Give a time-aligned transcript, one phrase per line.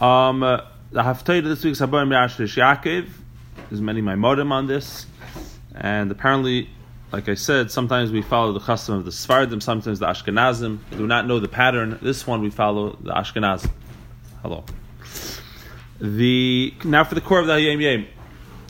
[0.00, 0.60] Um, uh,
[0.92, 3.08] the Haftarah this week's Habar Yashrish Yaakov.
[3.70, 5.06] There's many Maimodim on this,
[5.74, 6.70] and apparently,
[7.12, 10.78] like I said, sometimes we follow the custom of the Sfardim, sometimes the Ashkenazim.
[10.90, 11.98] We do not know the pattern.
[12.02, 13.70] This one we follow the Ashkenazim.
[14.42, 14.64] Hello.
[16.00, 18.06] The now for the core of the Hayom Yom.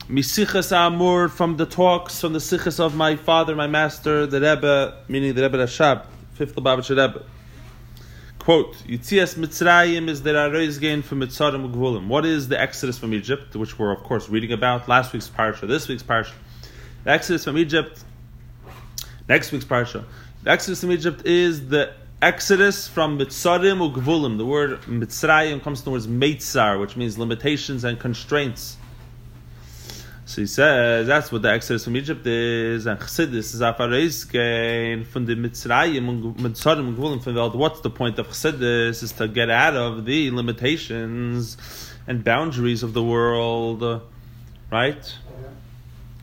[0.09, 5.03] Misichas Amur from the talks from the Sichas of my father, my master, the Rebbe,
[5.07, 7.23] meaning the Rebbe Rashab, fifth Lubavitcher Rebbe.
[8.39, 12.07] Quote, Yitzias Mitzrayim is the Aroiz gain from Mitzarim Gvulim.
[12.07, 15.67] What is the Exodus from Egypt, which we're of course reading about last week's parsha,
[15.67, 16.33] this week's parsha.
[17.03, 18.03] The Exodus from Egypt,
[19.29, 20.03] next week's parsha.
[20.43, 24.37] The Exodus from Egypt is the Exodus from Mitzarim Ugvulim.
[24.37, 28.75] The word Mitzrayim comes from the word Meitzar, which means limitations and constraints.
[30.25, 35.25] So he says that's what the Exodus from Egypt is, and Chassidus is Afareiskein from
[35.25, 39.01] the Mitzrayim, Mitzarim, Gvulim from the What's the point of Chassidus?
[39.01, 41.57] Is to get out of the limitations
[42.07, 44.03] and boundaries of the world,
[44.71, 45.15] right?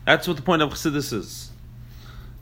[0.05, 1.51] That's what the point of Chassidus is.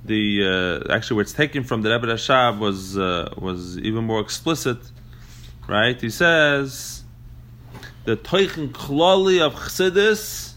[0.06, 4.20] The uh, actually where it's taken from the Rebbe Rashab was uh, was even more
[4.20, 4.78] explicit,
[5.68, 6.00] right?
[6.00, 7.04] He says
[8.04, 10.54] the Teichen Klali of Chassidus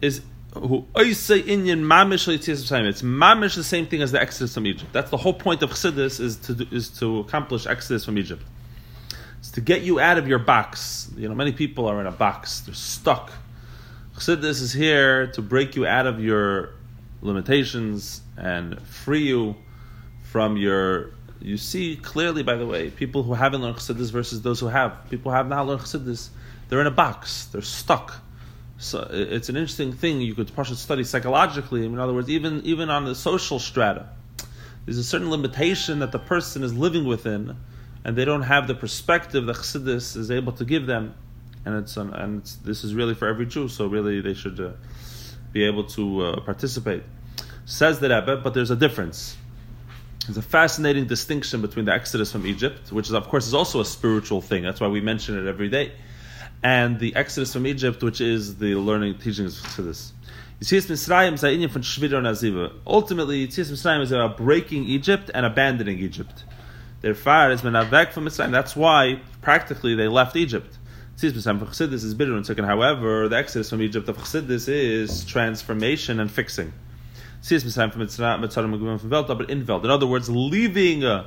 [0.00, 0.22] is
[0.54, 4.92] who say Inyan mamish It's mamish the same thing as the Exodus from Egypt.
[4.92, 8.42] That's the whole point of Chassidus is to do, is to accomplish Exodus from Egypt.
[9.38, 11.10] It's to get you out of your box.
[11.16, 13.32] You know, many people are in a box; they're stuck.
[14.14, 16.70] Chassidus is here to break you out of your
[17.22, 19.56] limitations and free you
[20.22, 21.14] from your.
[21.40, 25.10] You see clearly, by the way, people who haven't learned Chassidus versus those who have.
[25.10, 26.28] People who have not learned Chassidus.
[26.68, 27.46] They're in a box.
[27.46, 28.22] They're stuck
[28.82, 31.86] so it's an interesting thing you could possibly study psychologically.
[31.86, 34.08] In other words, even even on the social strata,
[34.84, 37.56] there's a certain limitation that the person is living within,
[38.04, 41.14] and they don't have the perspective that Chassidus is able to give them,
[41.64, 43.68] and it's an, and it's, this is really for every Jew.
[43.68, 44.72] So really, they should uh,
[45.52, 47.04] be able to uh, participate.
[47.64, 49.36] Says the Rebbe, but there's a difference.
[50.26, 53.80] There's a fascinating distinction between the Exodus from Egypt, which is of course is also
[53.80, 54.62] a spiritual thing.
[54.62, 55.92] That's why we mention it every day
[56.62, 60.12] and the Exodus from Egypt, which is the learning teachings to this.
[60.60, 61.40] Yitzias Mitzrayim is
[61.72, 62.72] von Shvira Naziva.
[62.86, 66.44] Ultimately, Yitzias Mitzrayim is about breaking Egypt and abandoning Egypt.
[67.00, 68.52] Their fire been back from Mitzrayim.
[68.52, 70.78] That's why, practically, they left Egypt.
[71.16, 72.66] Yitzias Mitzrayim for Chassidus is bitter and second.
[72.66, 76.72] However, the Exodus from Egypt of Chassidus is transformation and fixing.
[77.42, 79.84] Yitzias Mitzrayim from Mitzrayim from Velta, but in Velta.
[79.84, 81.26] In other words, leaving uh,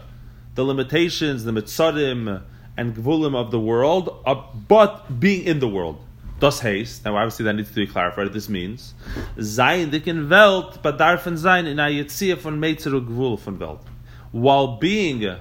[0.56, 2.42] the limitations, the Mitzrayim,
[2.78, 4.36] and gvulim of the world, uh,
[4.68, 6.00] but being in the world.
[6.40, 7.06] Thus haste.
[7.06, 8.32] Now, obviously, that needs to be clarified.
[8.34, 8.94] This means,
[9.38, 13.86] Zayin dicken Welt, but darfen sein in a Yetzia von Meitzer Gvul von Welt.
[14.32, 15.38] While being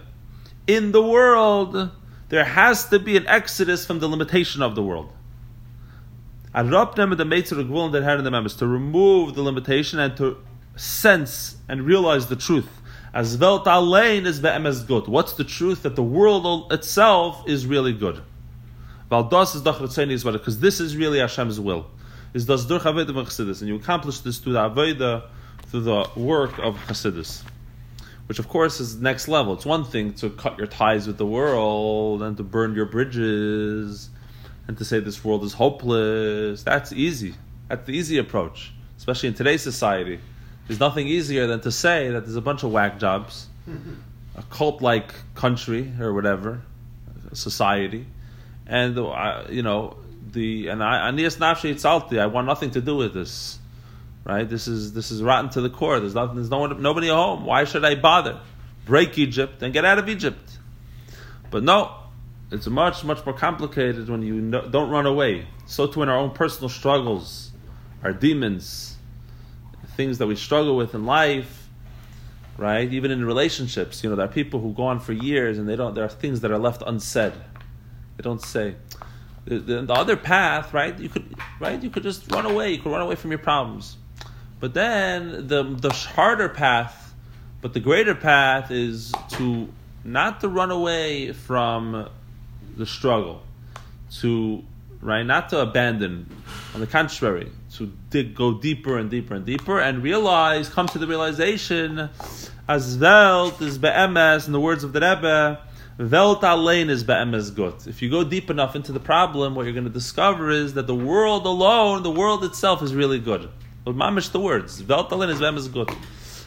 [0.68, 1.90] in the world,
[2.28, 5.10] there has to be an exodus from the limitation of the world.
[6.54, 10.36] Arabnem the Meitzer Gvul that had in the members to remove the limitation and to
[10.76, 12.68] sense and realize the truth
[13.14, 15.06] as Welt allein is be'emes good.
[15.06, 15.84] What's the truth?
[15.84, 18.20] That the world itself is really good.
[19.08, 21.86] Valdos is is because this is really Hashem's will.
[22.32, 25.28] Is das durch Avodah Chassidus, and you accomplish this through the Avodah,
[25.66, 27.44] through the work of Chassidus,
[28.26, 29.54] which of course is next level.
[29.54, 34.10] It's one thing to cut your ties with the world and to burn your bridges
[34.66, 36.64] and to say this world is hopeless.
[36.64, 37.36] That's easy.
[37.68, 40.18] That's the easy approach, especially in today's society.
[40.66, 43.46] There's nothing easier than to say that there's a bunch of whack jobs,
[44.36, 46.62] a cult like country or whatever,
[47.32, 48.06] society,
[48.66, 49.96] and uh, you know
[50.32, 52.18] the and I anias nafshi itzalti.
[52.18, 53.58] I want nothing to do with this.
[54.24, 54.48] Right?
[54.48, 56.00] This is this is rotten to the core.
[56.00, 56.36] There's nothing.
[56.36, 57.44] There's no one, nobody at home.
[57.44, 58.40] Why should I bother?
[58.86, 60.58] Break Egypt and get out of Egypt.
[61.50, 61.94] But no,
[62.50, 65.46] it's much much more complicated when you no, don't run away.
[65.66, 67.52] So too in our own personal struggles,
[68.02, 68.93] our demons
[69.96, 71.68] things that we struggle with in life,
[72.56, 72.92] right?
[72.92, 75.76] Even in relationships, you know, there are people who go on for years and they
[75.76, 75.94] don't.
[75.94, 77.32] There are things that are left unsaid.
[78.16, 78.76] They don't say.
[79.44, 80.98] The, the, the other path, right?
[80.98, 81.82] You could, right?
[81.82, 82.72] You could just run away.
[82.72, 83.96] You could run away from your problems.
[84.60, 87.14] But then the the harder path,
[87.60, 89.68] but the greater path is to
[90.04, 92.08] not to run away from
[92.76, 93.42] the struggle,
[94.20, 94.64] to
[95.02, 96.34] right, not to abandon.
[96.74, 100.98] On the contrary, to dig, go deeper and deeper and deeper, and realize, come to
[100.98, 102.10] the realization,
[102.66, 105.60] as Welt is be'emes, in the words of the Rebbe,
[105.98, 107.86] Welt allein is be'emes gut.
[107.86, 110.88] If you go deep enough into the problem, what you're going to discover is that
[110.88, 113.48] the world alone, the world itself, is really good.
[113.86, 115.94] Mamish the words, Welt allein is be'emes gut.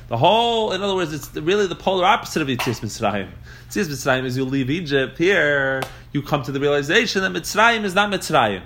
[0.09, 3.29] The whole, in other words, it's really the polar opposite of Yitzias Mitzrayim.
[3.69, 5.17] Yitzias Mitzrayim is you leave Egypt.
[5.17, 5.81] Here,
[6.11, 8.63] you come to the realization that Mitzrayim is not Mitzrayim.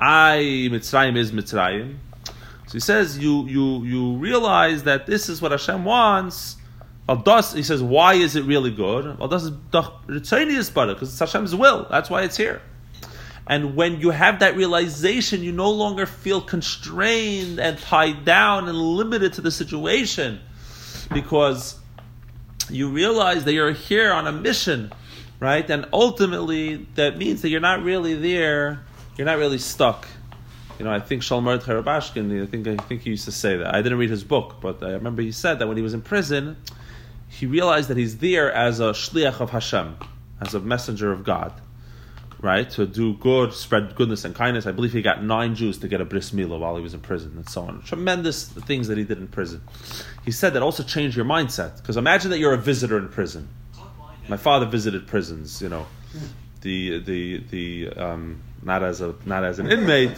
[0.00, 1.96] I Mitzrayim is Mitzrayim.
[2.66, 6.56] So he says you you you realize that this is what Hashem wants.
[7.08, 9.16] He says, why is it really good?
[9.18, 11.86] Because it's Hashem's will.
[11.88, 12.60] That's why it's here.
[13.46, 18.76] And when you have that realization, you no longer feel constrained and tied down and
[18.76, 20.40] limited to the situation
[21.12, 21.78] because
[22.68, 24.90] you realize that you're here on a mission,
[25.38, 25.70] right?
[25.70, 28.84] And ultimately, that means that you're not really there,
[29.16, 30.06] you're not really stuck.
[30.78, 33.74] You know, I think Shalom Rubashkin, I think, I think he used to say that.
[33.74, 36.02] I didn't read his book, but I remember he said that when he was in
[36.02, 36.56] prison,
[37.28, 39.96] he realized that he's there as a shliach of Hashem,
[40.40, 41.52] as a messenger of God
[42.40, 44.66] right, to do good, spread goodness and kindness.
[44.66, 47.00] I believe he got nine Jews to get a bris milah while he was in
[47.00, 47.82] prison, and so on.
[47.82, 49.62] Tremendous things that he did in prison.
[50.24, 53.48] He said that also changed your mindset because imagine that you're a visitor in prison.
[54.28, 55.86] My father visited prisons, you know,
[56.66, 60.12] the the the um, not as a not as an inmate,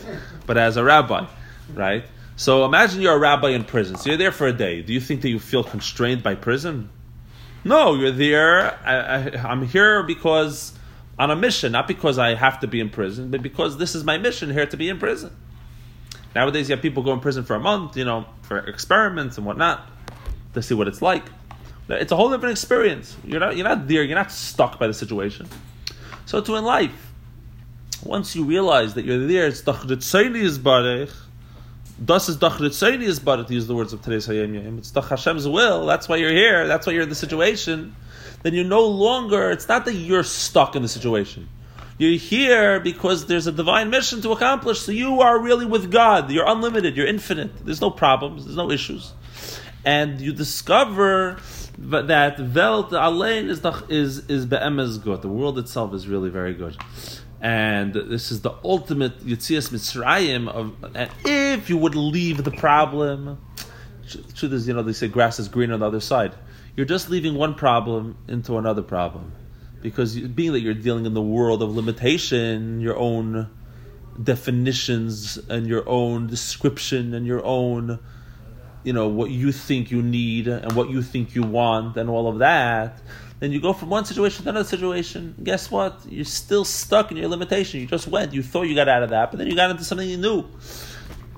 [0.46, 1.26] but as a rabbi,
[1.74, 2.04] right?
[2.36, 3.96] So imagine you're a rabbi in prison.
[3.96, 4.80] So you're there for a day.
[4.80, 6.88] Do you think that you feel constrained by prison?
[7.64, 8.78] No, you're there.
[8.86, 10.72] I, I'm here because
[11.18, 14.04] on a mission, not because I have to be in prison, but because this is
[14.04, 15.36] my mission here to be in prison.
[16.34, 19.44] Nowadays, you have people go in prison for a month, you know, for experiments and
[19.44, 19.90] whatnot,
[20.54, 21.24] to see what it's like.
[21.88, 23.16] It's a whole different experience.
[23.24, 25.48] You're not, you're not there, you're not stuck by the situation.
[26.28, 27.14] So, to in life,
[28.04, 31.10] once you realize that you're there, it's Dachritzayni is Barech,
[32.04, 34.76] Das is Dachritzayni is Barech, to use the words of today's Hayom Yom.
[34.76, 37.96] It's Dach Hashem's will, that's why you're here, that's why you're in the situation
[38.42, 41.48] then you're no longer, it's not that you're stuck in the situation.
[41.96, 46.30] You're here because there's a divine mission to accomplish, so you are really with God.
[46.30, 47.64] You're unlimited, you're infinite.
[47.64, 49.14] There's no problems, there's no issues.
[49.82, 51.38] And you discover
[51.78, 55.22] that Welt Allein is, is, is Be'emes good.
[55.22, 56.76] The world itself is really very good.
[57.40, 63.38] And this is the ultimate Yitzias Mitzrayim of, and if you would leave the problem,
[64.34, 66.34] truth is, you know, they say grass is green on the other side
[66.78, 69.32] you're just leaving one problem into another problem.
[69.82, 73.50] Because being that you're dealing in the world of limitation, your own
[74.22, 77.98] definitions and your own description and your own,
[78.88, 82.26] you know, what you think you need and what you think you want and all
[82.26, 83.02] of that,
[83.38, 85.34] then you go from one situation to another situation.
[85.42, 86.00] Guess what?
[86.08, 87.80] You're still stuck in your limitation.
[87.80, 88.32] You just went.
[88.32, 90.40] You thought you got out of that, but then you got into something new.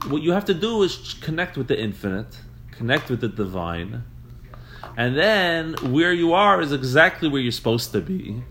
[0.06, 2.38] What you have to do is connect with the infinite,
[2.70, 4.04] connect with the divine,
[4.96, 8.44] and then where you are is exactly where you're supposed to be.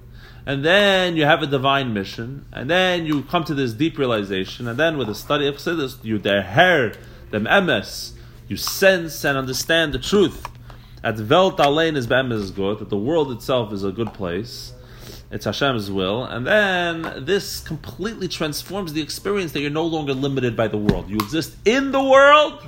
[0.46, 4.68] And then you have a divine mission, and then you come to this deep realization,
[4.68, 6.98] and then with the study of Chassidus, you deher
[7.32, 8.14] them emes,
[8.50, 10.46] you sense and understand the truth.
[11.04, 14.74] At Welt Alein is is good, that the world itself is a good place.
[15.32, 20.58] It's Hashem's will, and then this completely transforms the experience that you're no longer limited
[20.58, 21.08] by the world.
[21.08, 22.64] You exist in the world,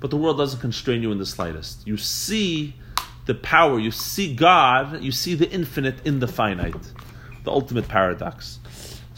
[0.00, 1.86] but the world doesn't constrain you in the slightest.
[1.86, 2.74] You see
[3.26, 6.92] the power, you see God, you see the infinite in the finite,
[7.44, 8.58] the ultimate paradox.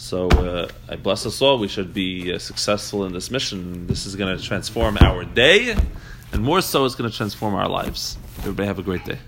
[0.01, 1.59] So uh, I bless us all.
[1.59, 3.87] We should be uh, successful in this mission.
[3.87, 5.77] This is going to transform our day,
[6.33, 8.17] and more so, it's going to transform our lives.
[8.39, 9.19] Everybody have a great day.